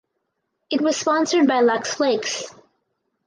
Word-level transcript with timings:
It 0.71 0.81
was 0.81 0.97
sponsored 0.97 1.45
by 1.45 1.59
Lux 1.59 1.93
Flakes. 1.93 2.45